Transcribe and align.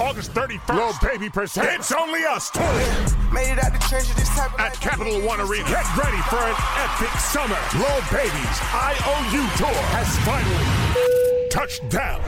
August 0.00 0.32
31st. 0.32 0.74
Little 0.74 0.94
baby 1.02 1.28
percent. 1.28 1.68
It's 1.72 1.92
only 1.92 2.24
us 2.24 2.50
touring 2.50 3.32
Made 3.32 3.52
it 3.52 3.64
out 3.64 3.72
the 3.72 3.78
treasure 3.88 4.14
this 4.14 4.28
type 4.30 4.52
of 4.52 4.60
at. 4.60 4.74
Capital 4.80 5.20
One 5.22 5.40
Arena. 5.40 5.68
Get 5.68 5.86
ready 5.96 6.20
for 6.28 6.36
an 6.36 6.56
epic 6.76 7.12
summer. 7.20 7.58
Lil 7.74 8.00
Baby's 8.12 8.58
IOU 8.72 9.44
tour 9.56 9.82
has 9.96 10.08
finally 10.24 11.48
touched 11.50 11.88
down. 11.88 12.20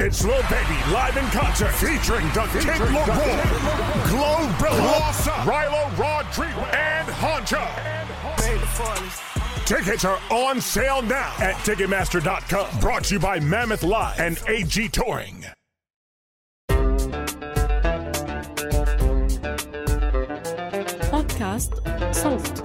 It's 0.00 0.24
Lil 0.24 0.42
Baby 0.42 0.78
live 0.92 1.16
in 1.16 1.24
concert 1.26 1.72
featuring 1.72 2.26
the 2.28 2.46
Kid 2.60 2.80
Leroy, 2.80 3.42
Glorilla, 4.06 5.10
Rilo 5.42 5.90
Rodrigo, 5.98 6.60
and 6.76 7.08
Honcho. 7.08 7.66
Made 8.38 8.60
the 8.60 8.66
forest. 8.66 9.22
Tickets 9.66 10.04
are 10.04 10.20
on 10.30 10.60
sale 10.60 11.02
now 11.02 11.34
at 11.40 11.54
Ticketmaster.com. 11.56 12.78
Brought 12.80 13.04
to 13.04 13.14
you 13.14 13.20
by 13.20 13.40
Mammoth 13.40 13.82
Live 13.82 14.20
and 14.20 14.40
AG 14.46 14.88
Touring. 14.90 15.44
بودكاست 21.58 21.74
صوت. 22.12 22.64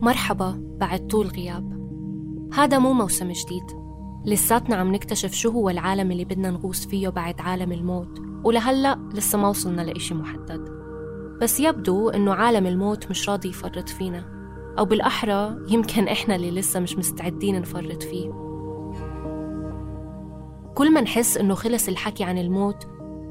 مرحبا 0.00 0.60
بعد 0.80 1.06
طول 1.06 1.26
غياب. 1.26 1.78
هذا 2.54 2.78
مو 2.78 2.92
موسم 2.92 3.32
جديد. 3.32 3.62
لساتنا 4.24 4.76
عم 4.76 4.94
نكتشف 4.94 5.32
شو 5.32 5.50
هو 5.50 5.70
العالم 5.70 6.10
اللي 6.12 6.24
بدنا 6.24 6.50
نغوص 6.50 6.86
فيه 6.86 7.08
بعد 7.08 7.40
عالم 7.40 7.72
الموت 7.72 8.20
ولهلأ 8.44 9.10
لسه 9.14 9.38
ما 9.38 9.48
وصلنا 9.48 9.82
لإشي 9.82 10.14
محدد. 10.14 10.68
بس 11.42 11.60
يبدو 11.60 12.08
إنه 12.08 12.34
عالم 12.34 12.66
الموت 12.66 13.10
مش 13.10 13.28
راضي 13.28 13.48
يفرط 13.48 13.88
فينا 13.88 14.24
أو 14.78 14.84
بالأحرى 14.84 15.56
يمكن 15.68 16.08
إحنا 16.08 16.36
اللي 16.36 16.50
لسه 16.50 16.80
مش 16.80 16.98
مستعدين 16.98 17.60
نفرط 17.60 18.02
فيه. 18.02 18.47
كل 20.78 20.92
ما 20.92 21.00
نحس 21.00 21.36
إنه 21.36 21.54
خلص 21.54 21.88
الحكي 21.88 22.24
عن 22.24 22.38
الموت 22.38 22.86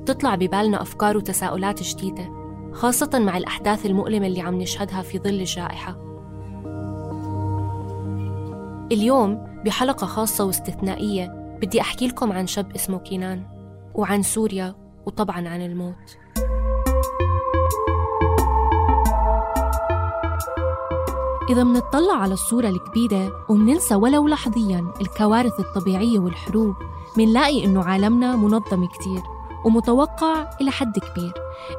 تطلع 0.06 0.36
ببالنا 0.36 0.82
أفكار 0.82 1.18
وتساؤلات 1.18 1.84
جديدة 1.84 2.32
خاصة 2.74 3.20
مع 3.20 3.38
الأحداث 3.38 3.86
المؤلمة 3.86 4.28
اللي 4.28 4.42
عم 4.42 4.56
نشهدها 4.56 5.02
في 5.02 5.20
ظل 5.20 5.30
الجائحة. 5.30 5.98
اليوم 8.92 9.62
بحلقة 9.66 10.08
خاصة 10.08 10.46
واستثنائية 10.46 11.58
بدي 11.62 11.82
أحكي 11.82 12.08
لكم 12.08 12.32
عن 12.32 12.48
شاب 12.48 12.76
اسمه 12.76 12.98
كينان 12.98 13.44
وعن 13.96 14.22
سوريا 14.22 14.76
وطبعا 15.06 15.48
عن 15.48 15.62
الموت. 15.62 16.18
إذا 21.50 21.64
منطلع 21.64 22.14
على 22.14 22.34
الصورة 22.34 22.70
الكبيرة 22.70 23.46
ومننسى 23.50 23.96
ولو 23.96 24.28
لحظيا 24.28 24.94
الكوارث 25.02 25.60
الطبيعية 25.60 26.20
والحروب 26.20 26.76
منلاقي 27.18 27.66
إنه 27.66 27.84
عالمنا 27.84 28.36
منظم 28.36 28.86
كتير 28.86 29.22
ومتوقع 29.66 30.50
إلى 30.62 30.72
حد 30.72 31.00
كبير. 31.00 31.34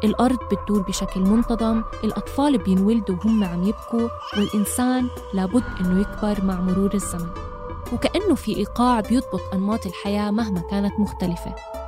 الأرض 0.04 0.38
بتدور 0.52 0.82
بشكل 0.82 1.20
منتظم 1.20 1.82
الأطفال 2.04 2.58
بينولدوا 2.58 3.16
وهم 3.16 3.44
عم 3.44 3.62
يبكوا 3.62 4.08
والإنسان 4.36 5.08
لابد 5.34 5.64
إنه 5.80 6.00
يكبر 6.00 6.44
مع 6.44 6.60
مرور 6.60 6.94
الزمن. 6.94 7.30
وكأنه 7.92 8.34
في 8.34 8.56
إيقاع 8.56 9.00
بيضبط 9.00 9.40
أنماط 9.54 9.86
الحياة 9.86 10.30
مهما 10.30 10.60
كانت 10.60 11.00
مختلفة. 11.00 11.54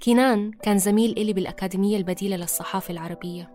كينان 0.00 0.50
كان 0.50 0.78
زميل 0.78 1.10
إلي 1.10 1.32
بالأكاديمية 1.32 1.96
البديلة 1.96 2.36
للصحافة 2.36 2.92
العربية. 2.92 3.50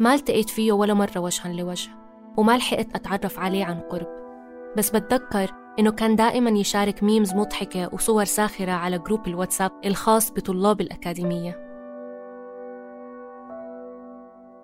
ما 0.00 0.14
التقيت 0.14 0.50
فيه 0.50 0.72
ولا 0.72 0.94
مرة 0.94 1.18
وجها 1.18 1.52
لوجه 1.52 1.90
وما 2.36 2.56
لحقت 2.56 2.94
أتعرف 2.94 3.38
عليه 3.38 3.64
عن 3.64 3.80
قرب. 3.80 4.06
بس 4.76 4.90
بتذكر 4.90 5.50
إنه 5.78 5.90
كان 5.90 6.16
دائما 6.16 6.50
يشارك 6.50 7.02
memes 7.02 7.34
مضحكة 7.34 7.94
وصور 7.94 8.24
ساخرة 8.24 8.72
على 8.72 8.98
group 8.98 9.26
الواتساب 9.26 9.70
الخاص 9.84 10.32
بطلاب 10.32 10.80
الأكاديمية. 10.80 11.60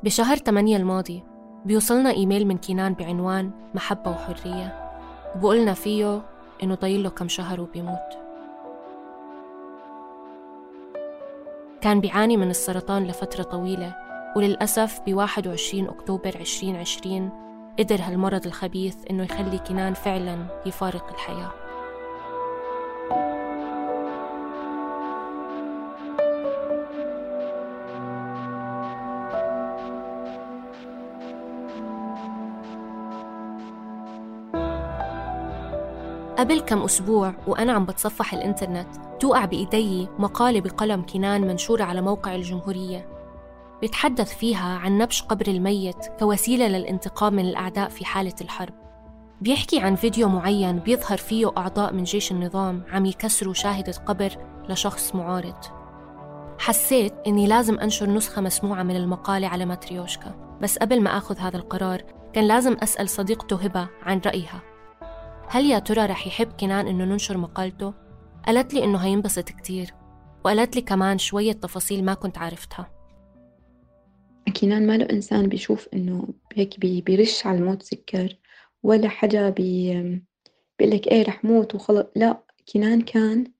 بشهر 0.05 0.37
8 0.37 0.77
الماضي 0.77 1.23
بيوصلنا 1.65 2.11
إيميل 2.11 2.47
من 2.47 2.59
كينان 2.59 2.95
بعنوان 2.95 3.51
محبة 3.75 4.11
وحرية 4.11 4.91
وبقولنا 5.37 5.75
فيه 5.75 6.23
إنه 6.63 6.75
ضايل 6.75 7.03
له 7.03 7.11
كم 7.11 7.29
شهر 7.29 7.61
وبيموت. 7.61 8.30
كان 11.83 12.01
بيعاني 12.01 12.37
من 12.37 12.51
السرطان 12.51 13.07
لفترة 13.07 13.43
طويلة 13.43 13.95
وللأسف 14.37 15.01
ب 15.07 15.15
21 15.15 15.89
أكتوبر 15.89 16.29
2020 16.41 17.31
قدر 17.79 18.01
هالمرض 18.01 18.47
الخبيث 18.47 18.97
إنه 19.11 19.23
يخلي 19.23 19.59
كنان 19.59 19.95
فعلا 19.95 20.63
يفارق 20.67 21.11
الحياة. 21.13 21.70
قبل 36.41 36.61
كم 36.61 36.83
أسبوع 36.83 37.35
وأنا 37.47 37.73
عم 37.73 37.85
بتصفح 37.85 38.35
الإنترنت 38.35 38.87
توقع 39.21 39.45
بإيدي 39.45 40.09
مقالة 40.19 40.61
بقلم 40.61 41.03
كنان 41.03 41.41
منشورة 41.41 41.85
على 41.85 42.01
موقع 42.01 42.35
الجمهورية. 42.35 43.09
بيتحدث 43.81 44.37
فيها 44.37 44.79
عن 44.79 44.99
نبش 44.99 45.23
قبر 45.23 45.47
الميت 45.49 46.07
كوسيلة 46.19 46.69
للانتقام 46.69 47.35
من 47.35 47.45
الأعداء 47.45 47.89
في 47.89 48.05
حالة 48.05 48.35
الحرب. 48.41 48.75
بيحكي 49.41 49.81
عن 49.81 49.95
فيديو 49.95 50.29
معين 50.29 50.79
بيظهر 50.79 51.19
فيه 51.19 51.53
أعضاء 51.57 51.93
من 51.93 52.05
جيش 52.05 52.33
النظام 52.33 52.83
عم 52.91 53.07
يكسروا 53.07 53.55
شاهدة 53.55 53.93
قبر 54.07 54.37
لشخص 54.69 55.15
معارض. 55.15 55.65
حسيت 56.59 57.15
إني 57.27 57.47
لازم 57.47 57.81
أنشر 57.81 58.11
نسخة 58.11 58.43
مسموعة 58.43 58.83
من 58.83 58.97
المقالة 58.97 59.49
على 59.49 59.65
ماتريوشكا 59.65 60.35
بس 60.63 60.79
قبل 60.79 61.03
ما 61.03 61.17
أخذ 61.17 61.39
هذا 61.39 61.57
القرار 61.57 62.03
كان 62.33 62.45
لازم 62.45 62.77
أسأل 62.83 63.09
صديقته 63.09 63.57
هبة 63.57 63.89
عن 64.03 64.21
رأيها. 64.27 64.63
هل 65.53 65.67
يا 65.67 65.79
ترى 65.79 66.07
رح 66.07 66.27
يحب 66.27 66.53
كنان 66.53 66.87
إنه 66.87 67.05
ننشر 67.05 67.37
مقالته؟ 67.37 67.95
قالت 68.47 68.75
لي 68.75 68.85
إنه 68.85 68.99
هينبسط 68.99 69.49
كتير 69.49 69.95
وقالت 70.45 70.77
لي 70.77 70.83
كمان 70.83 71.19
شوية 71.19 71.53
تفاصيل 71.53 72.05
ما 72.05 72.15
كنت 72.15 72.39
عارفتها. 72.39 72.91
كينان 74.55 74.87
ما 74.87 74.97
له 74.97 75.09
إنسان 75.11 75.47
بيشوف 75.49 75.89
إنه 75.95 76.29
هيك 76.55 76.81
بي 76.81 77.01
بيرش 77.01 77.47
على 77.47 77.59
الموت 77.59 77.83
سكر 77.83 78.37
ولا 78.83 79.09
حدا 79.09 79.51
بي 79.51 79.93
بيقول 80.79 81.01
إيه 81.11 81.23
رح 81.23 81.45
موت 81.45 81.75
وخلص. 81.75 82.07
لا 82.17 82.45
كينان 82.67 83.01
كان 83.01 83.53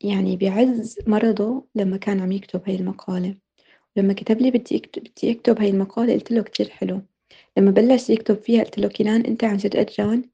يعني 0.00 0.36
بعز 0.36 0.96
مرضه 1.06 1.66
لما 1.74 1.96
كان 1.96 2.20
عم 2.20 2.32
يكتب 2.32 2.62
هاي 2.66 2.76
المقالة. 2.76 3.36
لما 3.96 4.12
كتب 4.12 4.40
لي 4.40 4.50
بدي 4.50 4.76
أكتب 4.76 5.02
بدي 5.02 5.32
أكتب 5.32 5.60
هاي 5.60 5.70
المقالة 5.70 6.12
قلت 6.12 6.30
له 6.30 6.42
كتير 6.42 6.68
حلو. 6.68 7.02
لما 7.56 7.70
بلش 7.70 8.10
يكتب 8.10 8.34
فيها 8.34 8.64
قلت 8.64 8.78
له 8.78 8.88
كينان 8.88 9.20
أنت 9.20 9.44
عن 9.44 9.56
جد 9.56 9.76
قدران 9.76 10.33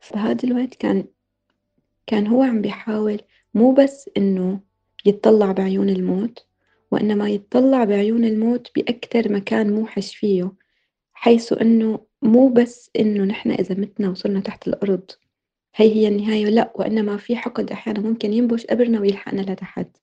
فهذا 0.00 0.44
الوقت 0.44 0.74
كان 0.74 1.04
كان 2.06 2.26
هو 2.26 2.42
عم 2.42 2.62
بيحاول 2.62 3.20
مو 3.54 3.72
بس 3.72 4.10
إنه 4.16 4.60
يتطلع 5.06 5.52
بعيون 5.52 5.88
الموت 5.88 6.46
وإنما 6.90 7.28
يتطلع 7.28 7.84
بعيون 7.84 8.24
الموت 8.24 8.70
بأكتر 8.76 9.32
مكان 9.32 9.72
موحش 9.72 10.16
فيه 10.16 10.52
حيث 11.12 11.52
إنه 11.52 12.06
مو 12.22 12.48
بس 12.48 12.90
إنه 12.98 13.24
نحن 13.24 13.50
إذا 13.50 13.74
متنا 13.74 14.10
وصرنا 14.10 14.40
تحت 14.40 14.68
الأرض 14.68 15.10
هي 15.74 15.94
هي 15.94 16.08
النهاية 16.08 16.44
لأ 16.46 16.72
وإنما 16.74 17.16
في 17.16 17.36
حقد 17.36 17.70
أحيانا 17.72 18.00
ممكن 18.00 18.32
ينبش 18.32 18.66
قبرنا 18.66 19.00
ويلحقنا 19.00 19.40
لتحت. 19.52 19.96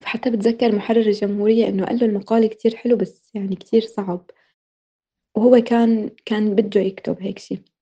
فحتى 0.00 0.30
بتذكر 0.30 0.74
محرر 0.74 1.00
الجمهورية 1.00 1.68
إنه 1.68 1.86
قال 1.86 1.98
له 1.98 2.06
المقال 2.06 2.46
كتير 2.46 2.76
حلو 2.76 2.96
بس 2.96 3.30
يعني 3.34 3.56
كتير 3.56 3.82
صعب 3.82 4.30
وهو 5.36 5.60
كان 5.62 6.10
كان 6.24 6.54
بده 6.54 6.80
يكتب 6.80 7.22
هيك 7.22 7.38
شي. 7.38 7.73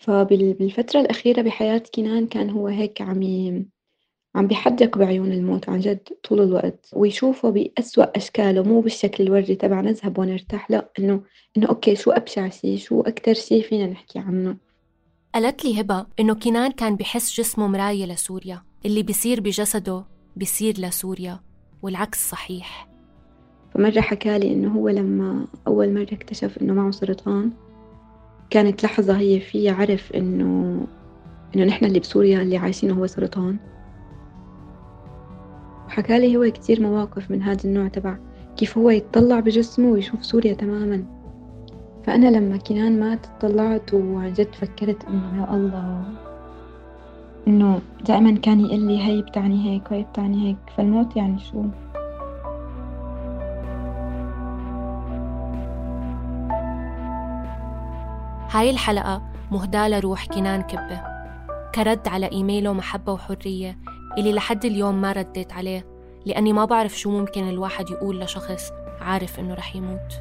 فبالفترة 0.00 1.00
الأخيرة 1.00 1.42
بحياة 1.42 1.82
كنان 1.94 2.26
كان 2.26 2.50
هو 2.50 2.66
هيك 2.68 3.02
عم 3.02 3.22
عم 4.34 4.46
بيحدق 4.46 4.98
بعيون 4.98 5.32
الموت 5.32 5.68
عن 5.68 5.80
جد 5.80 6.08
طول 6.28 6.42
الوقت 6.42 6.90
ويشوفه 6.92 7.50
بأسوأ 7.50 8.16
أشكاله 8.16 8.62
مو 8.62 8.80
بالشكل 8.80 9.24
الوردي 9.24 9.54
تبع 9.54 9.80
نذهب 9.80 10.18
ونرتاح 10.18 10.70
لأ 10.70 10.90
إنه 10.98 11.22
إنه 11.56 11.66
أوكي 11.68 11.96
شو 11.96 12.10
أبشع 12.10 12.48
شي؟ 12.48 12.78
شو 12.78 13.00
أكتر 13.00 13.34
شي 13.34 13.62
فينا 13.62 13.86
نحكي 13.86 14.18
عنه؟ 14.18 14.56
قالت 15.34 15.64
لي 15.64 15.80
هبة 15.80 16.06
إنه 16.20 16.34
كنان 16.34 16.70
كان 16.70 16.96
بحس 16.96 17.40
جسمه 17.40 17.66
مراية 17.66 18.06
لسوريا 18.06 18.62
اللي 18.86 19.02
بيصير 19.02 19.40
بجسده 19.40 20.04
بيصير 20.36 20.80
لسوريا 20.80 21.40
والعكس 21.82 22.30
صحيح. 22.30 22.88
فمرة 23.74 24.00
حكالي 24.00 24.52
إنه 24.52 24.72
هو 24.72 24.88
لما 24.88 25.46
أول 25.66 25.94
مرة 25.94 26.12
اكتشف 26.12 26.58
إنه 26.62 26.74
معه 26.74 26.90
سرطان 26.90 27.50
كانت 28.50 28.84
لحظة 28.84 29.18
هي 29.18 29.40
فيها 29.40 29.74
عرف 29.74 30.12
إنه 30.12 30.80
إنه 31.56 31.64
نحن 31.64 31.84
اللي 31.84 32.00
بسوريا 32.00 32.42
اللي 32.42 32.56
عايشينه 32.56 32.94
هو 32.94 33.06
سرطان. 33.06 33.56
وحكالي 35.86 36.36
هو 36.36 36.50
كتير 36.50 36.82
مواقف 36.82 37.30
من 37.30 37.42
هذا 37.42 37.64
النوع 37.64 37.88
تبع 37.88 38.16
كيف 38.56 38.78
هو 38.78 38.90
يتطلع 38.90 39.40
بجسمه 39.40 39.90
ويشوف 39.90 40.24
سوريا 40.24 40.54
تماما. 40.54 41.04
فأنا 42.04 42.28
لما 42.38 42.56
كنان 42.56 43.00
مات 43.00 43.26
طلعت 43.40 43.94
وعن 43.94 44.32
جد 44.32 44.54
فكرت 44.54 45.04
إنه 45.04 45.40
يا 45.40 45.54
الله 45.54 46.04
إنه 47.48 47.80
دائما 48.06 48.36
كان 48.36 48.60
يقول 48.60 48.80
لي 48.80 49.02
هي 49.02 49.22
بتعني 49.22 49.70
هيك 49.70 49.90
وهي 49.90 50.02
بتعني 50.02 50.48
هيك. 50.48 50.56
فالموت 50.76 51.16
يعني 51.16 51.38
شو؟ 51.38 51.64
هاي 58.52 58.70
الحلقة 58.70 59.22
مهداة 59.50 59.88
لروح 59.88 60.26
كنان 60.26 60.62
كبة. 60.62 61.02
كرد 61.74 62.08
على 62.08 62.32
إيميله 62.32 62.72
محبة 62.72 63.12
وحرية 63.12 63.78
اللي 64.18 64.32
لحد 64.32 64.64
اليوم 64.64 65.00
ما 65.00 65.12
رديت 65.12 65.52
عليه 65.52 65.86
لأني 66.26 66.52
ما 66.52 66.64
بعرف 66.64 66.98
شو 66.98 67.10
ممكن 67.10 67.48
الواحد 67.48 67.90
يقول 67.90 68.20
لشخص 68.20 68.70
عارف 69.00 69.40
إنه 69.40 69.54
رح 69.54 69.76
يموت. 69.76 70.12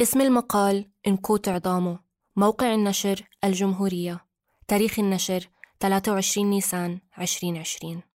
اسم 0.00 0.20
المقال 0.20 0.90
إنكوت 1.06 1.48
عظامه 1.48 1.98
موقع 2.36 2.74
النشر 2.74 3.28
الجمهورية 3.44 4.24
تاريخ 4.68 4.98
النشر 4.98 5.48
23 5.80 6.50
نيسان 6.50 6.98
2020 7.18 8.07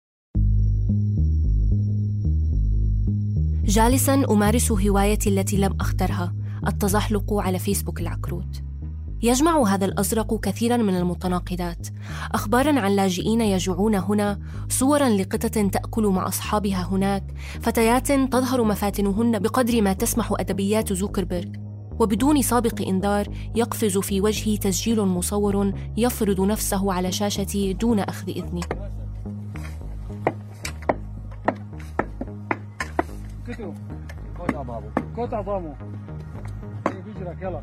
جالسا 3.64 4.14
أمارس 4.30 4.72
هوايتي 4.72 5.30
التي 5.30 5.56
لم 5.56 5.76
أخترها 5.80 6.34
التزحلق 6.66 7.34
على 7.34 7.58
فيسبوك 7.58 8.00
العكروت. 8.00 8.62
يجمع 9.22 9.62
هذا 9.68 9.84
الأزرق 9.84 10.40
كثيرا 10.40 10.76
من 10.76 10.96
المتناقضات. 10.96 11.88
اخبارا 12.34 12.80
عن 12.80 12.96
لاجئين 12.96 13.40
يجوعون 13.40 13.94
هنا 13.94 14.38
صورا 14.68 15.08
لقطة 15.08 15.68
تأكل 15.68 16.06
مع 16.06 16.28
أصحابها 16.28 16.88
هناك 16.90 17.24
فتيات 17.60 18.12
تظهر 18.12 18.64
مفاتنهن 18.64 19.38
بقدر 19.38 19.82
ما 19.82 19.92
تسمح 19.92 20.32
أدبيات 20.38 20.92
زوكربيرغ. 20.92 21.50
وبدون 22.00 22.42
سابق 22.42 22.82
إنذار 22.88 23.28
يقفز 23.54 23.98
في 23.98 24.20
وجهي 24.20 24.56
تسجيل 24.56 25.02
مصور 25.02 25.72
يفرض 25.96 26.40
نفسه 26.40 26.92
على 26.92 27.12
شاشتي 27.12 27.72
دون 27.72 28.00
اخذ 33.52 33.72
اذني 36.86 37.62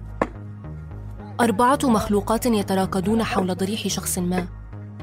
أربعة 1.40 1.80
مخلوقات 1.84 2.46
يتراكضون 2.46 3.24
حول 3.24 3.56
ضريح 3.56 3.88
شخص 3.88 4.18
ما. 4.18 4.48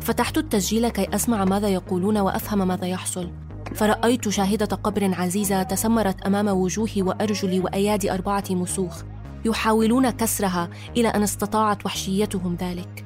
فتحت 0.00 0.38
التسجيل 0.38 0.88
كي 0.88 1.14
أسمع 1.14 1.44
ماذا 1.44 1.68
يقولون 1.68 2.18
وأفهم 2.18 2.68
ماذا 2.68 2.86
يحصل. 2.86 3.30
فرأيت 3.74 4.28
شاهدة 4.28 4.76
قبر 4.76 5.14
عزيزة 5.14 5.62
تسمرت 5.62 6.22
أمام 6.22 6.48
وجوهي 6.48 7.02
وأرجلي 7.02 7.60
وأيادي 7.60 8.14
أربعة 8.14 8.44
مسوخ 8.50 9.02
يحاولون 9.44 10.10
كسرها 10.10 10.68
إلى 10.96 11.08
أن 11.08 11.22
استطاعت 11.22 11.86
وحشيتهم 11.86 12.54
ذلك. 12.54 13.04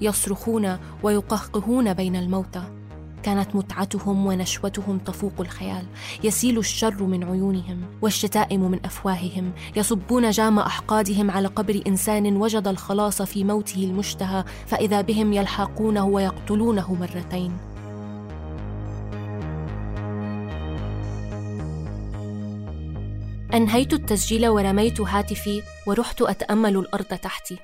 يصرخون 0.00 0.78
ويقهقهون 1.02 1.94
بين 1.94 2.16
الموتى. 2.16 2.75
كانت 3.22 3.56
متعتهم 3.56 4.26
ونشوتهم 4.26 4.98
تفوق 4.98 5.32
الخيال. 5.40 5.84
يسيل 6.24 6.58
الشر 6.58 7.02
من 7.02 7.24
عيونهم 7.24 7.80
والشتائم 8.02 8.70
من 8.70 8.80
أفواههم. 8.84 9.52
يصبون 9.76 10.30
جام 10.30 10.58
أحقادهم 10.58 11.30
على 11.30 11.48
قبر 11.48 11.82
إنسان 11.86 12.36
وجد 12.36 12.68
الخلاص 12.68 13.22
في 13.22 13.44
موته 13.44 13.84
المشتهى 13.84 14.44
فإذا 14.66 15.00
بهم 15.00 15.32
يلحقونه 15.32 16.04
ويقتلونه 16.06 16.94
مرتين. 16.94 17.58
أنهيت 23.54 23.92
التسجيل 23.92 24.48
ورميت 24.48 25.00
هاتفي 25.00 25.62
ورحت 25.86 26.22
أتأمل 26.22 26.76
الأرض 26.76 27.04
تحتي. 27.04 27.58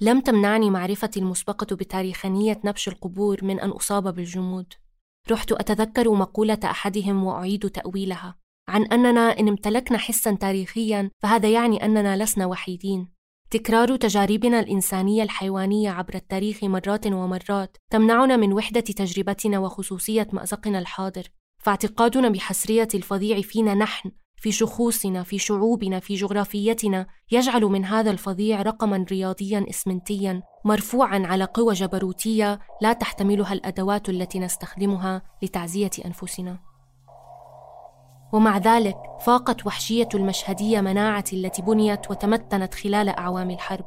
لم 0.00 0.20
تمنعني 0.20 0.70
معرفتي 0.70 1.20
المسبقة 1.20 1.76
بتاريخانية 1.76 2.60
نبش 2.64 2.88
القبور 2.88 3.44
من 3.44 3.60
أن 3.60 3.70
أصاب 3.70 4.14
بالجمود. 4.14 4.72
رحت 5.30 5.52
أتذكر 5.52 6.10
مقولة 6.10 6.58
أحدهم 6.64 7.24
وأعيد 7.24 7.70
تأويلها 7.70 8.36
عن 8.68 8.84
أننا 8.84 9.20
إن 9.40 9.48
امتلكنا 9.48 9.98
حسا 9.98 10.34
تاريخيا 10.34 11.10
فهذا 11.22 11.50
يعني 11.52 11.84
أننا 11.84 12.24
لسنا 12.24 12.46
وحيدين. 12.46 13.08
تكرار 13.50 13.96
تجاربنا 13.96 14.60
الإنسانية 14.60 15.22
الحيوانية 15.22 15.90
عبر 15.90 16.14
التاريخ 16.14 16.64
مرات 16.64 17.06
ومرات 17.06 17.76
تمنعنا 17.90 18.36
من 18.36 18.52
وحدة 18.52 18.80
تجربتنا 18.80 19.58
وخصوصية 19.58 20.28
مأزقنا 20.32 20.78
الحاضر، 20.78 21.28
فاعتقادنا 21.62 22.28
بحسرية 22.28 22.88
الفظيع 22.94 23.40
فينا 23.40 23.74
نحن 23.74 24.10
في 24.44 24.52
شخوصنا 24.52 25.22
في 25.22 25.38
شعوبنا 25.38 26.00
في 26.00 26.14
جغرافيتنا 26.14 27.06
يجعل 27.32 27.62
من 27.64 27.84
هذا 27.84 28.10
الفظيع 28.10 28.62
رقما 28.62 29.06
رياضيا 29.10 29.66
اسمنتيا 29.70 30.42
مرفوعا 30.64 31.22
على 31.26 31.44
قوى 31.44 31.74
جبروتية 31.74 32.60
لا 32.80 32.92
تحتملها 32.92 33.52
الأدوات 33.52 34.08
التي 34.08 34.38
نستخدمها 34.38 35.22
لتعزية 35.42 35.90
أنفسنا. 36.04 36.58
ومع 38.32 38.58
ذلك 38.58 38.96
فاقت 39.20 39.66
وحشية 39.66 40.08
المشهدية 40.14 40.80
مناعتي 40.80 41.36
التي 41.36 41.62
بنيت 41.62 42.10
وتمتنت 42.10 42.74
خلال 42.74 43.08
أعوام 43.08 43.50
الحرب. 43.50 43.84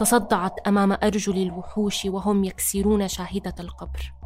تصدعت 0.00 0.68
أمام 0.68 0.92
أرجل 0.92 1.42
الوحوش 1.42 2.04
وهم 2.04 2.44
يكسرون 2.44 3.08
شاهدة 3.08 3.54
القبر. 3.60 4.17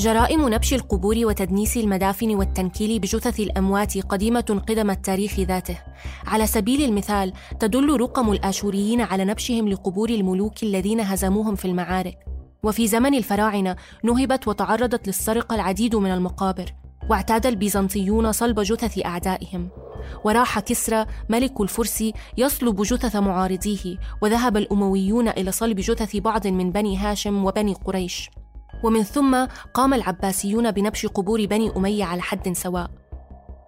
جرائم 0.00 0.48
نبش 0.48 0.74
القبور 0.74 1.16
وتدنيس 1.18 1.76
المدافن 1.76 2.34
والتنكيل 2.34 2.98
بجثث 2.98 3.40
الأموات 3.40 3.98
قديمة 3.98 4.62
قدم 4.68 4.90
التاريخ 4.90 5.40
ذاته. 5.40 5.78
على 6.26 6.46
سبيل 6.46 6.82
المثال، 6.82 7.32
تدل 7.60 8.00
رقم 8.00 8.32
الآشوريين 8.32 9.00
على 9.00 9.24
نبشهم 9.24 9.68
لقبور 9.68 10.10
الملوك 10.10 10.62
الذين 10.62 11.00
هزموهم 11.00 11.54
في 11.54 11.64
المعارك. 11.64 12.18
وفي 12.62 12.86
زمن 12.86 13.14
الفراعنة 13.14 13.76
نهبت 14.04 14.48
وتعرضت 14.48 15.06
للسرقة 15.06 15.54
العديد 15.54 15.96
من 15.96 16.10
المقابر، 16.10 16.74
واعتاد 17.10 17.46
البيزنطيون 17.46 18.32
صلب 18.32 18.60
جثث 18.60 19.06
أعدائهم. 19.06 19.68
وراح 20.24 20.60
كسرى 20.60 21.06
ملك 21.28 21.60
الفرس 21.60 22.04
يصلب 22.38 22.82
جثث 22.82 23.16
معارضيه، 23.16 23.96
وذهب 24.22 24.56
الأمويون 24.56 25.28
إلى 25.28 25.52
صلب 25.52 25.76
جثث 25.76 26.16
بعض 26.16 26.46
من 26.46 26.72
بني 26.72 26.96
هاشم 26.96 27.44
وبني 27.44 27.74
قريش. 27.74 28.30
ومن 28.82 29.02
ثم 29.02 29.46
قام 29.74 29.94
العباسيون 29.94 30.70
بنبش 30.70 31.06
قبور 31.06 31.46
بني 31.46 31.76
أمية 31.76 32.04
على 32.04 32.22
حد 32.22 32.52
سواء. 32.52 32.90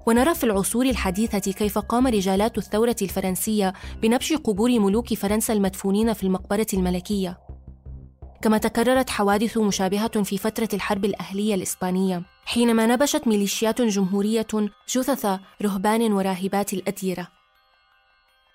ونرى 0.06 0.34
في 0.34 0.44
العصور 0.44 0.86
الحديثة 0.86 1.52
كيف 1.52 1.78
قام 1.78 2.06
رجالات 2.06 2.58
الثورة 2.58 2.96
الفرنسية 3.02 3.72
بنبش 4.02 4.32
قبور 4.32 4.78
ملوك 4.78 5.14
فرنسا 5.14 5.52
المدفونين 5.52 6.12
في 6.12 6.24
المقبرة 6.24 6.66
الملكية. 6.74 7.38
كما 8.42 8.58
تكررت 8.58 9.10
حوادث 9.10 9.58
مشابهة 9.58 10.22
في 10.22 10.38
فترة 10.38 10.68
الحرب 10.74 11.04
الأهلية 11.04 11.54
الإسبانية 11.54 12.22
حينما 12.44 12.86
نبشت 12.86 13.28
ميليشيات 13.28 13.82
جمهورية 13.82 14.46
جثث 14.88 15.26
رهبان 15.62 16.12
وراهبات 16.12 16.72
الأديرة. 16.72 17.41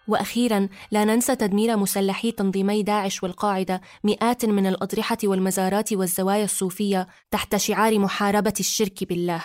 وأخيرا 0.07 0.67
لا 0.91 1.05
ننسى 1.05 1.35
تدمير 1.35 1.77
مسلحي 1.77 2.31
تنظيمي 2.31 2.83
داعش 2.83 3.23
والقاعدة 3.23 3.81
مئات 4.03 4.45
من 4.45 4.67
الأضرحة 4.67 5.17
والمزارات 5.23 5.93
والزوايا 5.93 6.43
الصوفية 6.43 7.07
تحت 7.31 7.55
شعار 7.55 7.99
محاربة 7.99 8.53
الشرك 8.59 9.03
بالله. 9.03 9.43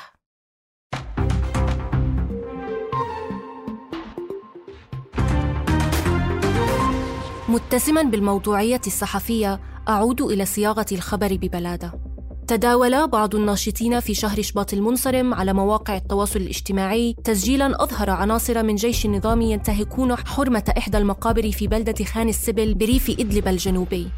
متسما 7.49 8.03
بالموضوعية 8.03 8.81
الصحفية 8.87 9.61
أعود 9.89 10.21
إلى 10.23 10.45
صياغة 10.45 10.87
الخبر 10.93 11.37
ببلاده. 11.37 12.12
تداول 12.53 13.09
بعض 13.09 13.35
الناشطين 13.35 14.01
في 14.01 14.15
شهر 14.15 14.43
شباط 14.43 14.73
المنصرم 14.73 15.35
على 15.35 15.53
مواقع 15.53 15.97
التواصل 15.97 16.41
الاجتماعي 16.41 17.17
تسجيلا 17.25 17.83
أظهر 17.83 18.11
عناصر 18.11 18.63
من 18.63 18.75
جيش 18.75 19.07
النظام 19.07 19.41
ينتهكون 19.41 20.17
حرمة 20.17 20.73
إحدى 20.79 20.99
المقابر 20.99 21.51
في 21.51 21.67
بلدة 21.67 22.05
خان 22.05 22.29
السبل 22.29 22.75
بريف 22.75 23.11
إدلب 23.11 23.49
الجنوبي. 23.49 24.09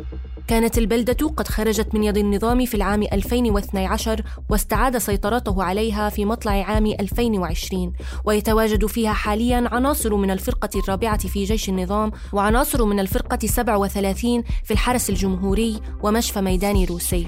كانت 0.47 0.79
البلدة 0.79 1.29
قد 1.29 1.49
خرجت 1.49 1.95
من 1.95 2.05
يد 2.05 2.17
النظام 2.17 2.64
في 2.64 2.75
العام 2.75 3.03
2012 3.03 4.23
واستعاد 4.50 4.99
سيطرته 4.99 5.62
عليها 5.62 6.09
في 6.09 6.25
مطلع 6.25 6.53
عام 6.53 6.87
2020 6.87 7.93
ويتواجد 8.25 8.87
فيها 8.87 9.12
حاليا 9.12 9.69
عناصر 9.73 10.17
من 10.17 10.31
الفرقة 10.31 10.71
الرابعة 10.76 11.29
في 11.29 11.45
جيش 11.45 11.69
النظام 11.69 12.12
وعناصر 12.33 12.85
من 12.85 13.00
الفرقة 13.00 13.47
37 13.47 14.43
في 14.64 14.71
الحرس 14.71 15.11
الجمهوري 15.11 15.81
ومشفى 16.03 16.41
ميداني 16.41 16.85
روسي. 16.85 17.26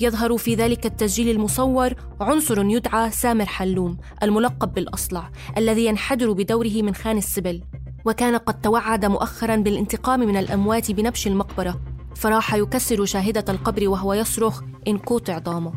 يظهر 0.00 0.36
في 0.36 0.54
ذلك 0.54 0.86
التسجيل 0.86 1.28
المصور 1.28 1.94
عنصر 2.20 2.64
يدعى 2.64 3.10
سامر 3.10 3.46
حلوم 3.46 3.98
الملقب 4.22 4.72
بالأصلع 4.74 5.30
الذي 5.56 5.86
ينحدر 5.86 6.32
بدوره 6.32 6.82
من 6.82 6.94
خان 6.94 7.16
السبل. 7.18 7.62
وكان 8.04 8.36
قد 8.36 8.60
توعد 8.60 9.04
مؤخرا 9.04 9.56
بالانتقام 9.56 10.20
من 10.20 10.36
الأموات 10.36 10.90
بنبش 10.90 11.26
المقبرة. 11.26 11.80
فراح 12.16 12.54
يكسر 12.54 13.04
شاهدة 13.04 13.52
القبر 13.52 13.88
وهو 13.88 14.12
يصرخ 14.14 14.62
إن 14.88 14.98
كوت 14.98 15.30
عظامه. 15.30 15.72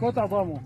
كوت 0.00 0.18
عظامه. 0.18 0.60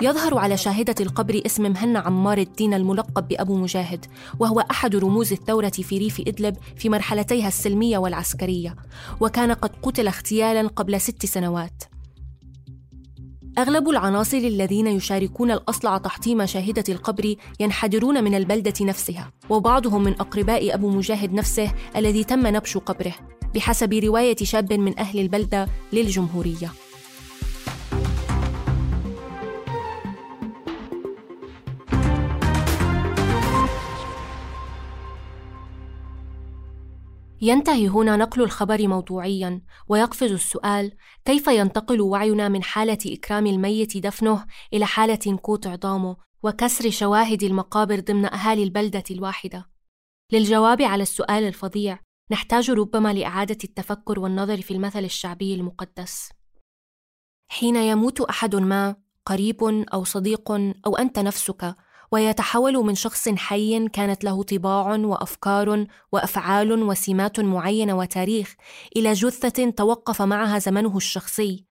يظهر 0.00 0.38
على 0.38 0.56
شاهدة 0.56 0.94
القبر 1.00 1.42
اسم 1.46 1.72
مهنا 1.72 1.98
عمار 1.98 2.38
الدين 2.38 2.74
الملقب 2.74 3.28
بأبو 3.28 3.56
مجاهد 3.56 4.06
وهو 4.38 4.60
أحد 4.60 4.96
رموز 4.96 5.32
الثورة 5.32 5.68
في 5.68 5.98
ريف 5.98 6.20
إدلب 6.20 6.56
في 6.76 6.88
مرحلتيها 6.88 7.48
السلمية 7.48 7.98
والعسكرية 7.98 8.76
وكان 9.20 9.52
قد 9.52 9.70
قتل 9.82 10.06
اغتيالا 10.06 10.68
قبل 10.68 11.00
ست 11.00 11.26
سنوات. 11.26 11.82
أغلب 13.58 13.88
العناصر 13.88 14.36
الذين 14.36 14.86
يشاركون 14.86 15.50
الأصلع 15.50 15.98
تحطيم 15.98 16.46
شاهدة 16.46 16.84
القبر 16.88 17.34
ينحدرون 17.60 18.24
من 18.24 18.34
البلدة 18.34 18.74
نفسها 18.80 19.30
وبعضهم 19.50 20.02
من 20.02 20.12
أقرباء 20.12 20.74
أبو 20.74 20.90
مجاهد 20.90 21.32
نفسه 21.32 21.72
الذي 21.96 22.24
تم 22.24 22.46
نبش 22.46 22.76
قبره 22.76 23.14
بحسب 23.54 23.92
رواية 23.92 24.36
شاب 24.36 24.72
من 24.72 24.98
أهل 24.98 25.18
البلدة 25.18 25.68
للجمهورية. 25.92 26.72
ينتهي 37.40 37.88
هنا 37.88 38.16
نقل 38.16 38.42
الخبر 38.42 38.88
موضوعيا 38.88 39.62
ويقفز 39.88 40.32
السؤال 40.32 40.92
كيف 41.24 41.46
ينتقل 41.46 42.00
وعينا 42.00 42.48
من 42.48 42.62
حالة 42.62 42.98
إكرام 43.06 43.46
الميت 43.46 43.96
دفنه 43.96 44.46
إلى 44.72 44.86
حالة 44.86 45.36
كوت 45.36 45.66
عظامه 45.66 46.16
وكسر 46.42 46.90
شواهد 46.90 47.42
المقابر 47.42 48.00
ضمن 48.00 48.24
أهالي 48.24 48.62
البلدة 48.62 49.04
الواحدة؟ 49.10 49.70
للجواب 50.32 50.82
على 50.82 51.02
السؤال 51.02 51.44
الفظيع 51.44 51.98
نحتاج 52.30 52.70
ربما 52.70 53.12
لإعادة 53.12 53.58
التفكر 53.64 54.20
والنظر 54.20 54.62
في 54.62 54.70
المثل 54.70 55.04
الشعبي 55.04 55.54
المقدس. 55.54 56.30
حين 57.50 57.76
يموت 57.76 58.20
أحد 58.20 58.56
ما 58.56 58.96
قريب 59.26 59.64
أو 59.64 60.04
صديق 60.04 60.52
أو 60.86 60.96
أنت 60.96 61.18
نفسك 61.18 61.74
ويتحول 62.12 62.76
من 62.76 62.94
شخص 62.94 63.28
حي 63.28 63.88
كانت 63.88 64.24
له 64.24 64.42
طباع 64.42 64.96
وأفكار 64.96 65.86
وأفعال 66.12 66.82
وسمات 66.82 67.40
معينة 67.40 67.96
وتاريخ 67.96 68.54
إلى 68.96 69.12
جثة 69.12 69.70
توقف 69.70 70.22
معها 70.22 70.58
زمنه 70.58 70.96
الشخصي. 70.96 71.64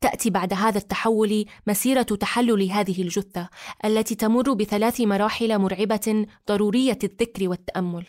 تأتي 0.00 0.30
بعد 0.30 0.52
هذا 0.52 0.78
التحول 0.78 1.44
مسيرة 1.66 2.02
تحلل 2.02 2.70
هذه 2.70 3.02
الجثة 3.02 3.48
التي 3.84 4.14
تمر 4.14 4.52
بثلاث 4.52 5.00
مراحل 5.00 5.58
مرعبة 5.58 6.26
ضرورية 6.48 6.98
الذكر 7.04 7.48
والتأمل. 7.48 8.06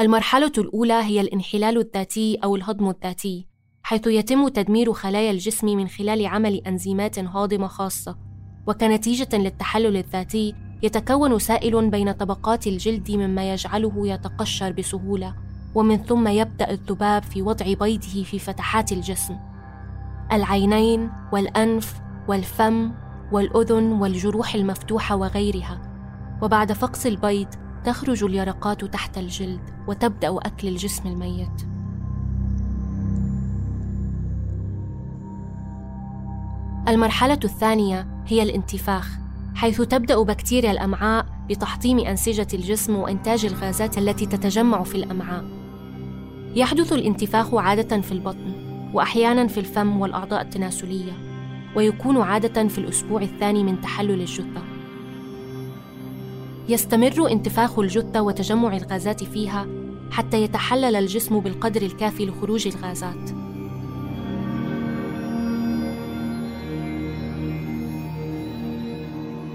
المرحلة 0.00 0.52
الأولى 0.58 0.94
هي 1.02 1.20
الانحلال 1.20 1.78
الذاتي 1.78 2.38
أو 2.44 2.56
الهضم 2.56 2.90
الذاتي 2.90 3.48
حيث 3.82 4.06
يتم 4.06 4.48
تدمير 4.48 4.92
خلايا 4.92 5.30
الجسم 5.30 5.66
من 5.66 5.88
خلال 5.88 6.26
عمل 6.26 6.66
أنزيمات 6.66 7.18
هاضمة 7.18 7.66
خاصة. 7.66 8.25
وكنتيجة 8.66 9.36
للتحلل 9.36 9.96
الذاتي 9.96 10.54
يتكون 10.82 11.38
سائل 11.38 11.90
بين 11.90 12.12
طبقات 12.12 12.66
الجلد 12.66 13.10
مما 13.10 13.52
يجعله 13.52 14.08
يتقشر 14.08 14.72
بسهولة 14.72 15.34
ومن 15.74 15.96
ثم 15.96 16.28
يبدأ 16.28 16.70
الذباب 16.70 17.22
في 17.22 17.42
وضع 17.42 17.66
بيضه 17.66 18.22
في 18.24 18.38
فتحات 18.38 18.92
الجسم. 18.92 19.36
العينين 20.32 21.10
والأنف 21.32 22.00
والفم 22.28 22.92
والأذن 23.32 23.92
والجروح 23.92 24.54
المفتوحة 24.54 25.16
وغيرها. 25.16 25.82
وبعد 26.42 26.72
فقس 26.72 27.06
البيض 27.06 27.48
تخرج 27.84 28.24
اليرقات 28.24 28.84
تحت 28.84 29.18
الجلد 29.18 29.60
وتبدأ 29.88 30.38
أكل 30.38 30.68
الجسم 30.68 31.08
الميت. 31.08 31.75
المرحلة 36.88 37.38
الثانية 37.44 38.06
هي 38.26 38.42
الانتفاخ 38.42 39.08
حيث 39.54 39.80
تبدأ 39.82 40.22
بكتيريا 40.22 40.70
الأمعاء 40.70 41.26
بتحطيم 41.50 41.98
أنسجة 41.98 42.46
الجسم 42.54 42.96
وإنتاج 42.96 43.44
الغازات 43.44 43.98
التي 43.98 44.26
تتجمع 44.26 44.82
في 44.82 44.94
الأمعاء. 44.94 45.44
يحدث 46.54 46.92
الانتفاخ 46.92 47.54
عادة 47.54 48.00
في 48.00 48.12
البطن 48.12 48.52
وأحيانا 48.94 49.46
في 49.46 49.60
الفم 49.60 50.00
والأعضاء 50.00 50.42
التناسلية 50.42 51.12
ويكون 51.76 52.20
عادة 52.20 52.68
في 52.68 52.78
الأسبوع 52.78 53.22
الثاني 53.22 53.64
من 53.64 53.80
تحلل 53.80 54.20
الجثة. 54.20 54.62
يستمر 56.68 57.30
انتفاخ 57.30 57.78
الجثة 57.78 58.22
وتجمع 58.22 58.76
الغازات 58.76 59.24
فيها 59.24 59.66
حتى 60.10 60.42
يتحلل 60.42 60.96
الجسم 60.96 61.40
بالقدر 61.40 61.82
الكافي 61.82 62.26
لخروج 62.26 62.68
الغازات. 62.68 63.35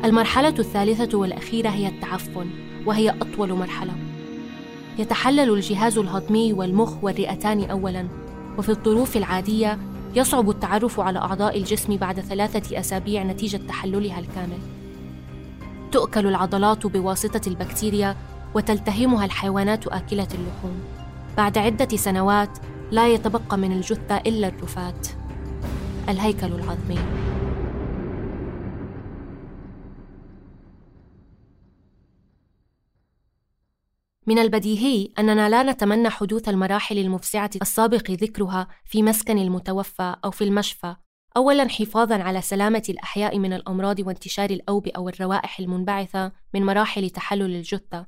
المرحلة 0.05 0.55
الثالثة 0.59 1.17
والأخيرة 1.17 1.69
هي 1.69 1.87
التعفن 1.87 2.49
وهي 2.85 3.09
أطول 3.09 3.53
مرحلة. 3.53 3.93
يتحلل 4.99 5.53
الجهاز 5.53 5.97
الهضمي 5.97 6.53
والمخ 6.53 7.03
والرئتان 7.03 7.69
أولاً 7.69 8.07
وفي 8.57 8.69
الظروف 8.69 9.17
العادية 9.17 9.77
يصعب 10.15 10.49
التعرف 10.49 10.99
على 10.99 11.19
أعضاء 11.19 11.57
الجسم 11.57 11.97
بعد 11.97 12.19
ثلاثة 12.19 12.79
أسابيع 12.79 13.23
نتيجة 13.23 13.57
تحللها 13.67 14.19
الكامل. 14.19 14.59
تؤكل 15.91 16.27
العضلات 16.27 16.87
بواسطة 16.87 17.49
البكتيريا 17.49 18.15
وتلتهمها 18.53 19.25
الحيوانات 19.25 19.87
آكلة 19.87 20.27
اللحوم. 20.33 20.79
بعد 21.37 21.57
عدة 21.57 21.97
سنوات 21.97 22.57
لا 22.91 23.07
يتبقى 23.07 23.57
من 23.57 23.71
الجثة 23.71 24.17
إلا 24.17 24.47
الرفات. 24.47 25.07
الهيكل 26.09 26.47
العظمي. 26.47 26.99
من 34.27 34.39
البديهي 34.39 35.09
أننا 35.19 35.49
لا 35.49 35.63
نتمنى 35.63 36.09
حدوث 36.09 36.49
المراحل 36.49 36.97
المفزعة 36.97 37.49
السابق 37.61 38.11
ذكرها 38.11 38.67
في 38.85 39.03
مسكن 39.03 39.37
المتوفى 39.37 40.15
أو 40.25 40.31
في 40.31 40.43
المشفى. 40.43 40.95
أولاً 41.37 41.69
حفاظاً 41.69 42.23
على 42.23 42.41
سلامة 42.41 42.83
الأحياء 42.89 43.39
من 43.39 43.53
الأمراض 43.53 43.99
وانتشار 43.99 44.49
الأوبئة 44.49 44.99
والروائح 44.99 45.59
المنبعثة 45.59 46.31
من 46.53 46.65
مراحل 46.65 47.09
تحلل 47.09 47.55
الجثة. 47.55 48.07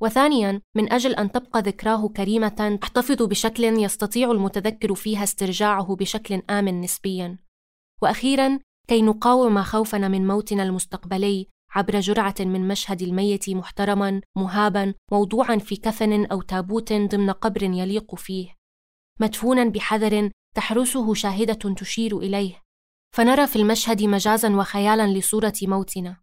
وثانياً 0.00 0.60
من 0.76 0.92
أجل 0.92 1.14
أن 1.14 1.32
تبقى 1.32 1.60
ذكراه 1.60 2.08
كريمة 2.08 2.78
تحتفظ 2.80 3.22
بشكل 3.22 3.64
يستطيع 3.64 4.30
المتذكر 4.30 4.94
فيها 4.94 5.24
استرجاعه 5.24 5.96
بشكل 5.96 6.42
آمن 6.50 6.80
نسبياً. 6.80 7.38
وأخيراً 8.02 8.58
كي 8.88 9.02
نقاوم 9.02 9.62
خوفنا 9.62 10.08
من 10.08 10.26
موتنا 10.26 10.62
المستقبلي 10.62 11.48
عبر 11.74 12.00
جرعة 12.00 12.34
من 12.40 12.68
مشهد 12.68 13.02
الميت 13.02 13.50
محترما 13.50 14.20
مهابا 14.36 14.94
موضوعا 15.12 15.56
في 15.56 15.76
كفن 15.76 16.26
أو 16.26 16.42
تابوت 16.42 16.92
ضمن 16.92 17.30
قبر 17.30 17.62
يليق 17.62 18.14
فيه. 18.14 18.54
مدفونا 19.20 19.64
بحذر 19.64 20.30
تحرسه 20.56 21.14
شاهدة 21.14 21.74
تشير 21.74 22.18
إليه. 22.18 22.62
فنرى 23.16 23.46
في 23.46 23.56
المشهد 23.56 24.02
مجازا 24.02 24.56
وخيالا 24.56 25.06
لصورة 25.06 25.54
موتنا. 25.62 26.16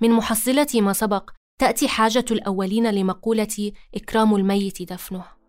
من 0.00 0.10
محصلة 0.10 0.66
ما 0.74 0.92
سبق 0.92 1.30
تأتي 1.60 1.88
حاجة 1.88 2.24
الأولين 2.30 2.90
لمقولة 2.90 3.72
إكرام 3.94 4.34
الميت 4.34 4.92
دفنه. 4.92 5.41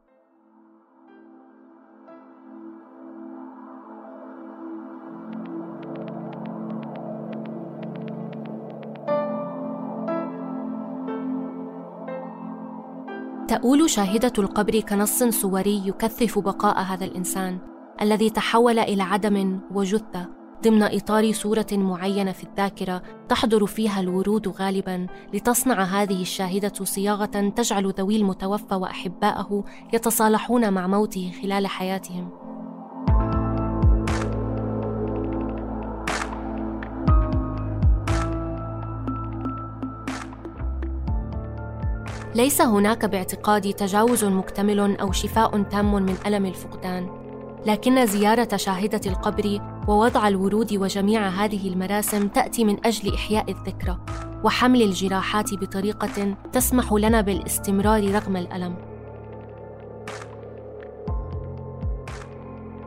تؤول 13.54 13.90
شاهدة 13.90 14.34
القبر 14.40 14.80
كنص 14.80 15.24
صوري 15.24 15.88
يكثف 15.88 16.40
بقاء 16.40 16.82
هذا 16.82 17.06
الإنسان 17.06 17.58
الذي 18.02 18.30
تحول 18.30 18.80
إلى 18.80 19.04
عدم 19.04 19.60
وجثة 19.72 20.30
ضمن 20.64 20.84
إطار 20.84 21.32
صورة 21.32 21.68
معينة 21.72 22.32
في 22.32 22.44
الذاكرة 22.44 23.04
تحضر 23.30 23.66
فيها 23.66 24.00
الورود 24.00 24.48
غالبا 24.48 25.08
لتصنع 25.34 25.84
هذه 25.84 26.22
الشاهدة 26.22 26.74
صياغة 26.84 27.50
تجعل 27.56 27.94
ذوي 27.98 28.16
المتوفى 28.16 28.76
وأحباءه 28.76 29.64
يتصالحون 29.94 30.74
مع 30.74 30.88
موته 30.88 31.32
خلال 31.42 31.68
حياتهم. 31.68 32.43
ليس 42.36 42.62
هناك 42.62 43.06
باعتقادي 43.06 43.74
تجاوز 43.74 44.26
مكتمل 44.26 45.00
أو 45.00 45.12
شفاء 45.12 45.62
تام 45.62 45.94
من 45.94 46.16
ألم 46.26 46.46
الفقدان. 46.46 47.24
لكن 47.66 48.06
زيارة 48.06 48.58
شاهدة 48.58 49.02
القبر 49.06 49.60
ووضع 49.88 50.28
الورود 50.28 50.74
وجميع 50.74 51.28
هذه 51.28 51.68
المراسم 51.68 52.28
تأتي 52.28 52.64
من 52.64 52.86
أجل 52.86 53.14
إحياء 53.14 53.52
الذكرى 53.52 53.98
وحمل 54.44 54.82
الجراحات 54.82 55.54
بطريقة 55.54 56.36
تسمح 56.52 56.94
لنا 56.94 57.22
بالاستمرار 57.22 58.12
رغم 58.16 58.38
الألم. 58.38 58.76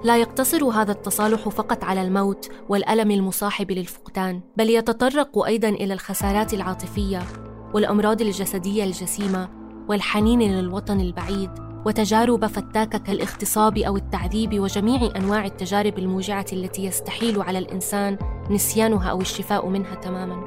لا 0.04 0.16
يقتصر 0.16 0.64
هذا 0.64 0.92
التصالح 0.92 1.48
فقط 1.48 1.84
على 1.84 2.02
الموت 2.02 2.50
والألم 2.68 3.10
المصاحب 3.10 3.70
للفقدان 3.70 4.40
بل 4.56 4.70
يتطرق 4.70 5.44
أيضا 5.44 5.68
إلى 5.68 5.94
الخسارات 5.94 6.54
العاطفية 6.54 7.22
والأمراض 7.75 8.23
الجسدية 8.23 8.85
الجسيمة 8.85 9.49
والحنين 9.88 10.42
للوطن 10.42 11.00
البعيد 11.00 11.50
وتجارب 11.87 12.46
فتاكه 12.46 12.98
كالاغتصاب 12.98 13.79
أو 13.79 13.96
التعذيب 13.96 14.61
وجميع 14.61 15.11
أنواع 15.16 15.44
التجارب 15.44 15.98
الموجعة 15.98 16.46
التي 16.52 16.85
يستحيل 16.85 17.42
على 17.42 17.59
الإنسان 17.59 18.18
نسيانها 18.50 19.11
أو 19.11 19.20
الشفاء 19.20 19.68
منها 19.68 19.94
تماما. 19.94 20.44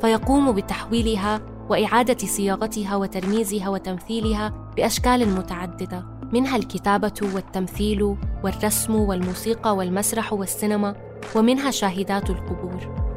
فيقوم 0.00 0.52
بتحويلها 0.52 1.40
وإعادة 1.68 2.26
صياغتها 2.26 2.96
وترميزها 2.96 3.68
وتمثيلها 3.68 4.52
بأشكال 4.76 5.28
متعددة 5.28 6.04
منها 6.32 6.56
الكتابة 6.56 7.14
والتمثيل 7.34 8.16
والرسم 8.44 8.94
والموسيقى 8.94 9.76
والمسرح 9.76 10.32
والسينما 10.32 10.94
ومنها 11.36 11.70
شاهدات 11.70 12.30
القبور. 12.30 13.07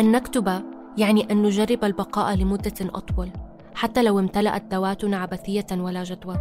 أن 0.00 0.12
نكتب 0.12 0.62
يعني 0.98 1.32
أن 1.32 1.42
نجرب 1.42 1.84
البقاء 1.84 2.36
لمدة 2.36 2.74
أطول 2.80 3.30
حتى 3.74 4.02
لو 4.02 4.18
امتلأت 4.18 4.74
ذواتنا 4.74 5.18
عبثية 5.18 5.66
ولا 5.72 6.04
جدوى. 6.04 6.36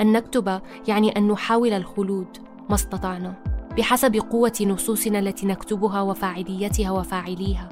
أن 0.00 0.12
نكتب 0.12 0.60
يعني 0.88 1.16
أن 1.18 1.28
نحاول 1.28 1.72
الخلود 1.72 2.38
ما 2.68 2.74
استطعنا 2.74 3.34
بحسب 3.76 4.16
قوة 4.16 4.52
نصوصنا 4.60 5.18
التي 5.18 5.46
نكتبها 5.46 6.00
وفاعليتها 6.00 6.90
وفاعليها. 6.90 7.68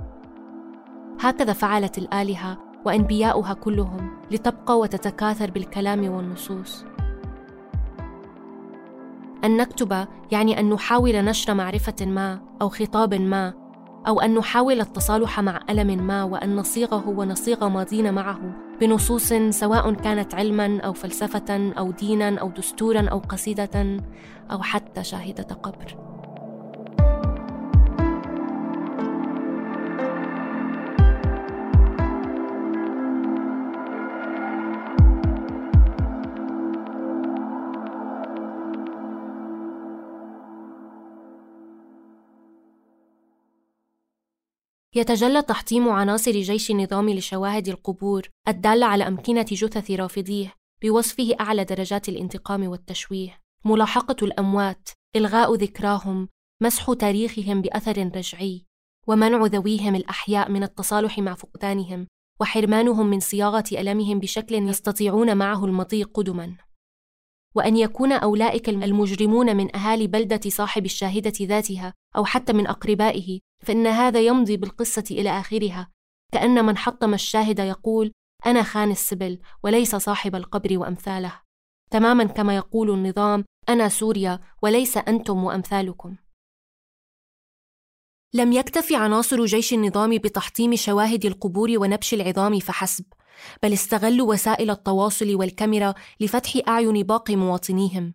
هكذا 1.20 1.53
فعلت 1.53 1.98
الآلهة 1.98 2.59
وأنبياؤها 2.85 3.55
كلهم 3.55 4.11
لتبقى 4.31 4.79
وتتكاثر 4.79 5.50
بالكلام 5.50 6.09
والنصوص. 6.09 6.85
أن 9.44 9.57
نكتب 9.57 10.07
يعني 10.33 10.61
أن 10.61 10.70
نحاول 10.70 11.24
نشر 11.24 11.55
معرفة 11.55 12.07
ما 12.07 12.40
أو 12.62 12.68
خطاب 12.68 13.14
ما 13.14 13.63
أو 14.06 14.20
أن 14.20 14.34
نحاول 14.34 14.80
التصالح 14.80 15.40
مع 15.40 15.60
ألم 15.70 16.06
ما 16.06 16.24
وأن 16.24 16.56
نصيغه 16.56 17.08
ونصيغ 17.08 17.68
ماضينا 17.68 18.10
معه 18.10 18.40
بنصوص 18.80 19.32
سواء 19.50 19.94
كانت 19.94 20.34
علما 20.34 20.80
أو 20.80 20.92
فلسفة 20.92 21.72
أو 21.78 21.90
دينا 21.90 22.40
أو 22.40 22.48
دستورا 22.48 23.08
أو 23.08 23.18
قصيدة 23.18 24.00
أو 24.50 24.62
حتى 24.62 25.04
شاهدة 25.04 25.54
قبر. 25.54 26.13
يتجلى 44.96 45.42
تحطيم 45.42 45.88
عناصر 45.88 46.30
جيش 46.33 46.70
النظام 46.70 47.11
لشواهد 47.11 47.68
القبور 47.68 48.28
الدالة 48.48 48.87
على 48.87 49.09
أمكنة 49.09 49.42
جثث 49.42 49.90
رافضيه 49.90 50.54
بوصفه 50.83 51.35
أعلى 51.40 51.64
درجات 51.64 52.09
الانتقام 52.09 52.68
والتشويه. 52.68 53.40
ملاحقة 53.64 54.16
الأموات 54.22 54.88
إلغاء 55.16 55.54
ذكراهم 55.54 56.28
مسح 56.62 56.92
تاريخهم 56.92 57.62
بأثر 57.62 58.11
رجعي 58.16 58.66
ومنع 59.07 59.46
ذويهم 59.46 59.94
الأحياء 59.94 60.50
من 60.50 60.62
التصالح 60.62 61.18
مع 61.18 61.35
فقدانهم 61.35 62.07
وحرمانهم 62.40 63.07
من 63.07 63.20
صياغة 63.20 63.64
ألمهم 63.72 64.18
بشكل 64.18 64.54
يستطيعون 64.54 65.37
معه 65.37 65.64
المضي 65.64 66.02
قدما. 66.02 66.57
وأن 67.54 67.76
يكون 67.76 68.12
أولئك 68.12 68.68
المجرمون 68.68 69.57
من 69.57 69.76
أهالي 69.76 70.07
بلدة 70.07 70.40
صاحب 70.50 70.85
الشاهدة 70.85 71.33
ذاتها 71.42 71.94
أو 72.16 72.24
حتى 72.24 72.52
من 72.52 72.66
أقربائه 72.66 73.40
فإن 73.64 73.87
هذا 73.87 74.20
يمضي 74.20 74.57
بالقصة 74.57 75.05
إلى 75.11 75.31
آخرها. 75.31 75.90
كأن 76.33 76.64
من 76.64 76.77
حطم 76.77 77.14
الشاهد 77.14 77.59
يقول 77.59 78.12
أنا 78.46 78.62
خان 78.62 78.90
السبل 78.90 79.38
وليس 79.62 79.96
صاحب 79.96 80.35
القبر 80.35 80.79
وأمثاله. 80.79 81.40
تماما 81.90 82.24
كما 82.24 82.57
يقول 82.57 82.90
النظام 82.90 83.44
أنا 83.68 83.88
سوريا 83.88 84.40
وليس 84.62 84.96
أنتم 84.96 85.44
وأمثالكم. 85.44 86.16
لم 88.37 88.53
يكتف 88.53 88.92
عناصر 88.92 89.44
جيش 89.44 89.73
النظام 89.73 90.11
بتحطيم 90.11 90.77
شواهد 90.77 91.27
القبور 91.27 91.70
ونبش 91.77 92.14
العظام 92.14 92.59
فحسب 92.59 93.05
بل 93.62 93.73
استغلوا 93.73 94.33
وسائل 94.33 94.70
التواصل 94.70 95.35
والكاميرا 95.35 95.94
لفتح 96.20 96.53
أعين 96.68 97.03
باقي 97.03 97.37
مواطنيهم. 97.37 98.14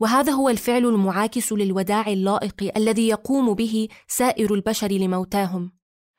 وهذا 0.00 0.32
هو 0.32 0.48
الفعل 0.48 0.86
المعاكس 0.86 1.52
للوداع 1.52 2.06
اللائق 2.06 2.72
الذي 2.76 3.08
يقوم 3.08 3.54
به 3.54 3.88
سائر 4.08 4.54
البشر 4.54 4.92
لموتاهم. 4.92 5.75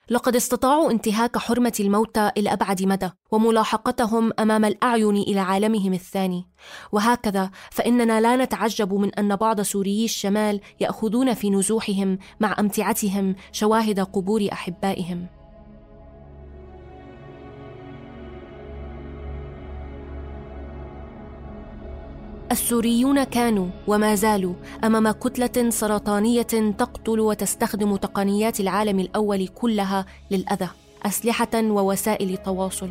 لقد 0.10 0.36
استطاعوا 0.36 0.92
انتهاك 0.92 1.38
حرمة 1.38 1.74
الموتى 1.80 2.32
إلى 2.38 2.54
أبعد 2.54 2.84
مدى 2.84 3.10
وملاحقتهم 3.32 4.32
أمام 4.40 4.66
الأعين 4.66 5.16
إلى 5.18 5.40
عالمهم 5.40 5.94
الثاني. 5.94 6.48
وهكذا 6.92 7.52
فإننا 7.72 8.22
لا 8.22 8.36
نتعجب 8.36 8.94
من 8.94 9.16
أن 9.16 9.36
بعض 9.36 9.62
سوريي 9.62 10.06
الشمال 10.06 10.62
يأخذون 10.80 11.34
في 11.34 11.50
نزوحهم 11.50 12.18
مع 12.40 12.56
أمتعتهم 12.60 13.36
شواهد 13.52 14.00
قبور 14.00 14.48
أحبائهم. 14.52 15.37
السوريون 22.52 23.24
كانوا 23.24 23.68
وما 23.88 24.16
زالوا 24.16 24.54
أمام 24.84 25.12
كتلة 25.12 25.70
سرطانية 25.70 26.42
تقتل 26.78 27.20
وتستخدم 27.20 27.96
تقنيات 27.96 28.60
العالم 28.60 29.00
الأول 29.00 29.48
كلها 29.48 30.06
للأذى 30.32 30.70
أسلحة 31.06 31.50
ووسائل 31.56 32.38
تواصل 32.38 32.90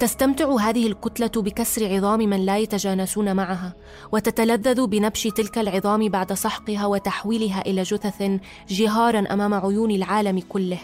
تستمتع 0.00 0.54
هذه 0.54 0.86
الكتلة 0.86 1.42
بكسر 1.42 1.94
عظام 1.94 2.20
من 2.20 2.46
لا 2.46 2.58
يتجانسون 2.58 3.36
معها 3.36 3.72
وتتلذذ 4.12 4.86
بنبش 4.86 5.22
تلك 5.22 5.58
العظام 5.58 6.08
بعد 6.08 6.32
سحقها 6.32 6.86
وتحويلها 6.86 7.60
إلى 7.66 7.82
جثث 7.82 8.40
جهارا 8.68 9.18
أمام 9.18 9.54
عيون 9.54 9.90
العالم 9.90 10.40
كله. 10.48 10.78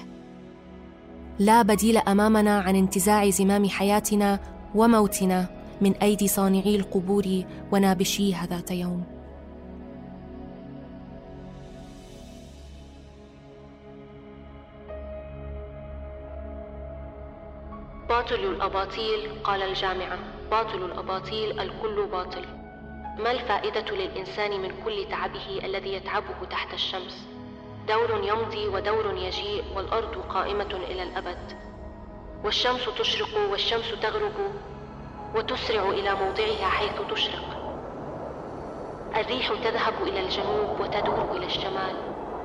لا 1.39 1.63
بديل 1.63 1.99
أمامنا 1.99 2.59
عن 2.59 2.77
انتزاع 2.77 3.31
زمام 3.31 3.69
حياتنا 3.69 4.41
وموتنا 4.75 5.64
من 5.81 5.95
أيدي 6.03 6.29
صانعي 6.29 6.77
القبور 6.77 7.45
ونابشيها 7.73 8.47
ذات 8.47 8.71
يوم. 8.71 9.05
باطل 18.09 18.35
الأباطيل 18.35 19.31
قال 19.45 19.63
الجامعة 19.63 20.19
باطل 20.51 20.85
الأباطيل 20.85 21.61
الكل 21.61 22.07
باطل. 22.13 22.45
ما 23.19 23.31
الفائدة 23.31 23.97
للإنسان 23.97 24.61
من 24.63 24.73
كل 24.85 25.07
تعبه 25.11 25.61
الذي 25.65 25.93
يتعبه 25.93 26.45
تحت 26.51 26.75
الشمس؟ 26.75 27.29
دور 27.89 28.25
يمضي 28.25 28.69
ودور 28.69 29.17
يجيء 29.17 29.65
والأرض 29.77 30.17
قائمة 30.29 30.81
إلى 30.91 31.03
الأبد. 31.03 31.53
والشمس 32.45 32.89
تشرق 32.99 33.51
والشمس 33.51 33.95
تغرب 34.03 34.33
وتسرع 35.35 35.83
إلى 35.83 36.15
موضعها 36.15 36.69
حيث 36.69 36.93
تشرق. 37.11 37.45
الريح 39.17 39.49
تذهب 39.65 39.95
إلى 40.03 40.21
الجنوب 40.21 40.81
وتدور 40.81 41.37
إلى 41.37 41.47
الشمال. 41.47 41.97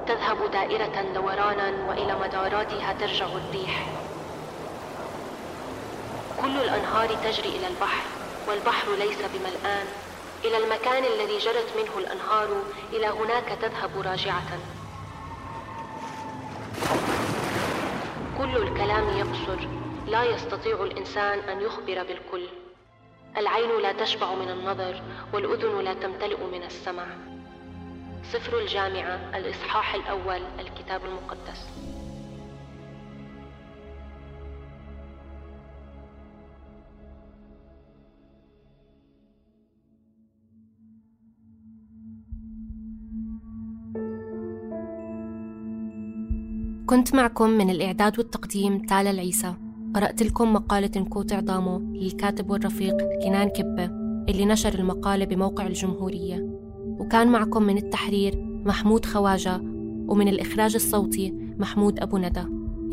تذهب 0.07 0.51
دائرة 0.51 1.05
دورانا 1.15 1.89
وإلى 1.89 2.19
مداراتها 2.19 2.93
ترجع 2.93 3.25
الريح. 3.25 3.87
كل 6.41 6.57
الأنهار 6.57 7.07
تجري 7.07 7.49
إلى 7.49 7.67
البحر 7.67 8.03
والبحر 8.47 8.91
ليس 8.91 9.17
بملآن. 9.33 9.85
إلى 10.45 10.57
المكان 10.57 11.03
الذي 11.03 11.37
جرت 11.37 11.73
منه 11.77 11.97
الأنهار 11.97 12.47
إلى 12.93 13.07
هناك 13.07 13.57
تذهب 13.61 14.01
راجعة. 14.01 14.59
كل 18.37 18.57
الكلام 18.57 19.09
يقصر 19.09 19.67
لا 20.07 20.23
يستطيع 20.23 20.83
الإنسان 20.83 21.39
أن 21.39 21.61
يخبر 21.61 22.03
بالكل. 22.03 22.47
العين 23.37 23.81
لا 23.81 23.91
تشبع 23.91 24.35
من 24.35 24.49
النظر 24.49 25.01
والأذن 25.33 25.83
لا 25.83 25.93
تمتلئ 25.93 26.45
من 26.51 26.63
السمع. 26.63 27.05
سفر 28.23 28.59
الجامعة 28.59 29.37
الإصحاح 29.37 29.95
الأول 29.95 30.41
الكتاب 30.59 31.01
المقدس. 31.05 31.67
كنت 46.85 47.15
معكم 47.15 47.49
من 47.49 47.69
الإعداد 47.69 48.19
والتقديم 48.19 48.85
تالا 48.85 49.11
العيسى. 49.11 49.68
قرأت 49.95 50.23
لكم 50.23 50.53
مقالة 50.53 51.05
كوت 51.09 51.33
عظامه 51.33 51.79
للكاتب 51.79 52.49
والرفيق 52.49 52.97
كنان 53.23 53.49
كبة 53.49 53.85
اللي 54.29 54.45
نشر 54.45 54.79
المقالة 54.79 55.25
بموقع 55.25 55.67
الجمهورية. 55.67 56.49
وكان 56.99 57.27
معكم 57.27 57.63
من 57.63 57.77
التحرير 57.77 58.61
محمود 58.65 59.05
خواجة 59.05 59.61
ومن 60.07 60.27
الإخراج 60.27 60.75
الصوتي 60.75 61.33
محمود 61.59 61.99
أبو 61.99 62.17
ندى. 62.17 62.43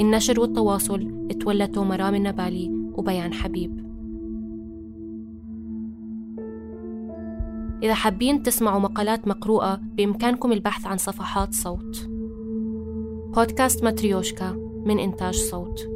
النشر 0.00 0.40
والتواصل 0.40 1.26
اتولته 1.30 1.84
مرام 1.84 2.14
النبالي 2.14 2.90
وبيان 2.94 3.32
حبيب. 3.32 3.86
إذا 7.82 7.94
حابين 7.94 8.42
تسمعوا 8.42 8.80
مقالات 8.80 9.28
مقروءة 9.28 9.80
بإمكانكم 9.96 10.52
البحث 10.52 10.86
عن 10.86 10.96
صفحات 10.96 11.54
صوت. 11.54 12.08
بودكاست 13.34 13.84
ماتريوشكا 13.84 14.52
من 14.84 14.98
إنتاج 14.98 15.34
صوت. 15.34 15.95